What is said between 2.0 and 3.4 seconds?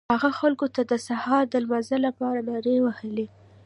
لپاره نارې وهلې.